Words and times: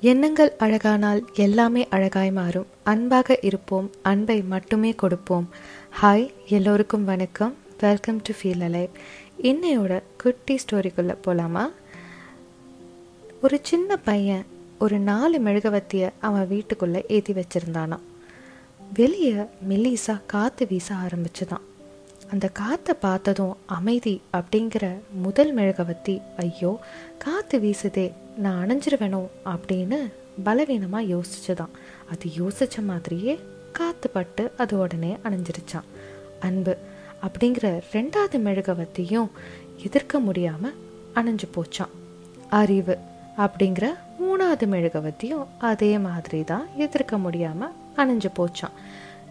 எண்ணங்கள் 0.00 0.52
அழகானால் 0.58 1.20
எல்லாமே 1.34 1.88
அழகாய் 1.88 2.30
மாறும். 2.30 2.66
அன்பாக 2.82 3.38
இருப்போம் 3.40 3.90
அன்பை 4.02 4.42
மட்டுமே 4.42 4.94
கொடுப்போம். 4.94 5.48
ஹாய் 6.02 6.30
எல்லோருக்கும் 6.48 7.04
வணக்கம். 7.04 7.54
வெல்கம் 7.80 8.20
டு 8.22 8.32
ஃபீல் 8.32 8.62
அலைவ் 8.66 8.88
இன்னையோட 9.42 10.02
குட்டி 10.16 10.58
ஸ்டோரிக்குள்ளே 10.64 11.16
போகலாமா 11.22 11.70
ஒரு 13.42 13.60
சின்ன 13.62 13.96
பையன் 13.96 14.44
ஒரு 14.78 14.98
நாலு 14.98 15.38
மெழுகவத்தியை 15.38 16.10
அவன் 16.20 16.48
வீட்டுக்குள்ளே 16.48 17.04
ஏற்றி 17.08 17.34
வச்சிருந்தானாம். 17.34 18.06
வெளியே 18.94 19.34
மெல்லிசா 19.68 20.20
காற்று 20.26 20.66
வீச 20.66 20.94
ஆரம்பிச்சுதான். 20.94 21.66
அந்த 22.30 22.48
காற்றை 22.48 22.96
பார்த்ததும் 23.00 23.56
அமைதி 23.66 24.20
அப்படிங்கிற 24.32 24.94
முதல் 25.22 25.54
மெழுகவத்தி 25.54 26.20
ஐயோ 26.36 26.78
காற்று 27.18 27.58
வீசுதே 27.58 28.12
நான் 28.38 28.66
அணைஞ்சிருவேனோ 28.66 29.26
அப்படின்னு 29.44 30.12
பலவீனமாக 30.44 31.04
யோசிச்சுதான். 31.04 31.74
அது 32.10 32.30
யோசித்த 32.38 32.84
மாதிரியே 32.84 33.38
காத்துப்பட்டு 33.78 34.50
அது 34.56 34.78
உடனே 34.78 35.16
அணைஞ்சிருச்சான் 35.24 35.88
அன்பு 36.40 36.76
அப்படிங்கிற 37.22 37.82
ரெண்டாவது 37.92 38.38
மெழுகவத்தையும் 38.38 39.28
எதிர்க்க 39.84 40.18
முடியாமல் 40.18 40.74
அணைஞ்சு 41.14 41.48
போச்சான் 41.56 41.94
அறிவு 42.50 42.98
அப்படிங்கிற 43.36 43.86
மூணாவது 44.20 44.66
மெழுகவத்தியும் 44.66 45.46
அதே 45.58 45.98
மாதிரி 45.98 46.44
தான் 46.44 46.66
எதிர்க்க 46.76 47.18
முடியாமல் 47.18 47.72
அணைஞ்சு 47.96 48.30
போச்சான் 48.36 48.76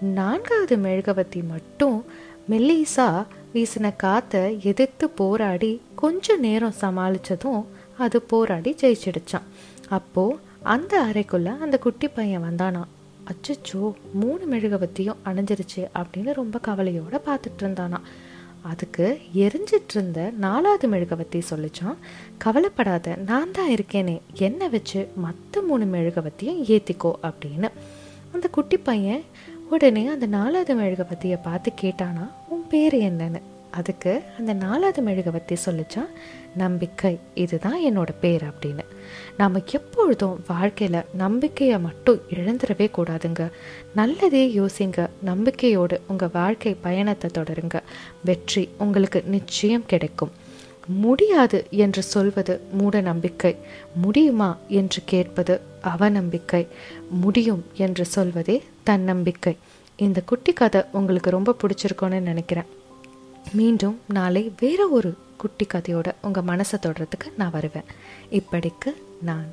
நான்காவது 0.00 0.76
மெழுகவத்தி 0.76 1.46
மட்டும் 1.48 2.04
மெல்லிசா 2.50 3.26
வீசின 3.54 3.96
காற்றை 3.96 4.58
எதிர்த்து 4.62 5.10
போராடி 5.10 5.80
கொஞ்ச 5.94 6.36
நேரம் 6.36 6.74
சமாளித்ததும் 6.80 7.64
அது 7.98 8.22
போராடி 8.22 8.76
ஜெயிச்சிடுச்சான். 8.80 9.46
அப்போது 9.88 10.38
அந்த 10.62 11.04
அறைக்குள்ளே 11.04 11.58
அந்த 11.58 11.78
குட்டி 11.78 12.08
பையன் 12.08 12.42
வந்தானா. 12.42 12.84
அச்சச்சோ 13.30 13.92
மூணு 14.12 14.46
மெழுகவத்தியும் 14.50 15.20
அணைஞ்சிருச்சு 15.24 15.88
அப்படின்னு 15.94 16.32
ரொம்ப 16.32 16.58
கவலையோடு 16.58 17.20
பார்த்துட்டு 17.26 17.62
இருந்தானா. 17.62 18.00
அதுக்கு 18.62 19.20
எரிஞ்சிட்டு 19.34 19.94
இருந்த 19.94 20.32
நாலாவது 20.38 20.88
மெழுகவத்தி 20.88 21.42
சொல்லிச்சான் 21.50 21.96
கவலைப்படாத 22.38 23.16
நான் 23.26 23.50
தான் 23.50 23.70
இருக்கேனே. 23.70 24.20
என்னை 24.34 24.68
வச்சு 24.68 25.08
மற்ற 25.16 25.62
மூணு 25.62 25.84
மெழுகுவத்தியும் 25.84 26.62
ஏற்றிக்கோ 26.64 27.12
அப்படின்னு. 27.22 27.68
அந்த 28.32 28.48
குட்டி 28.48 28.76
பையன் 28.76 29.22
உடனே 29.70 30.06
அந்த 30.06 30.26
நாலாவது 30.26 30.74
மெழுகவத்தியை 30.76 31.38
பார்த்து 31.42 31.72
கேட்டானா 31.80 32.30
உன் 32.48 32.68
பேர் 32.68 32.94
என்னன்னு? 32.94 33.40
அதுக்கு 33.78 34.12
அந்த 34.38 34.52
நாலாவது 34.64 35.00
மெழுகை 35.02 35.32
பற்றி 35.32 35.56
சொல்லிச்சா 35.64 36.02
நம்பிக்கை 36.56 37.12
இதுதான் 37.44 37.78
என்னோட 37.88 38.10
பேர் 38.20 38.44
அப்படின்னு. 38.50 38.84
நாம் 39.40 39.56
எப்பொழுதும் 39.78 40.36
வாழ்க்கையில் 40.48 41.08
நம்பிக்கையை 41.24 41.78
மட்டும் 41.86 42.22
இழந்துடவே 42.36 42.86
கூடாதுங்க. 42.96 43.42
நல்லதே 43.94 44.44
யோசிங்க 44.60 45.08
நம்பிக்கையோடு 45.30 45.98
உங்கள் 46.06 46.34
வாழ்க்கை 46.38 46.72
பயணத்தை 46.86 47.30
தொடருங்க. 47.38 47.76
வெற்றி 48.24 48.64
உங்களுக்கு 48.78 49.22
நிச்சயம் 49.36 49.86
கிடைக்கும். 49.86 50.34
முடியாது 51.04 51.58
என்று 51.84 52.02
சொல்வது 52.14 52.54
மூட 52.78 52.96
நம்பிக்கை 53.10 53.52
முடியுமா 54.02 54.50
என்று 54.80 55.00
கேட்பது 55.04 55.54
அவநம்பிக்கை 55.92 56.62
முடியும் 57.24 57.62
என்று 57.86 58.04
சொல்வதே 58.16 58.56
தன்னம்பிக்கை. 58.90 59.54
இந்த 60.06 60.20
குட்டி 60.30 60.52
கதை 60.52 60.82
உங்களுக்கு 60.92 61.36
ரொம்ப 61.36 61.56
பிடிச்சிருக்கோன்னு 61.62 62.20
நினைக்கிறேன். 62.30 62.70
மீண்டும் 63.52 64.00
நாளை 64.08 64.52
வேற 64.60 64.86
ஒரு 64.88 65.16
குட்டி 65.36 65.66
கதையோட 65.66 66.14
உங்கள் 66.22 66.44
மனசை 66.44 66.74
தொடுறதுக்கு 66.80 67.32
நான் 67.36 67.50
வருவேன். 67.50 67.82
இப்படிக்கு 68.30 68.94
நான் 69.22 69.46